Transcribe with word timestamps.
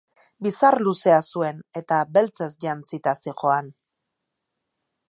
Bizar 0.45 0.77
luzea 0.87 1.19
zuen 1.35 1.61
eta 1.83 2.01
beltzez 2.17 2.51
jantzita 2.67 3.15
zihoan. 3.21 3.71